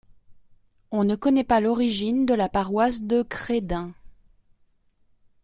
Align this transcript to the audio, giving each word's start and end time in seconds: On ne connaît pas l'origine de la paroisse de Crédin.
On 0.89 1.03
ne 1.03 1.15
connaît 1.15 1.43
pas 1.43 1.59
l'origine 1.59 2.25
de 2.25 2.33
la 2.33 2.49
paroisse 2.49 3.03
de 3.03 3.21
Crédin. 3.21 3.93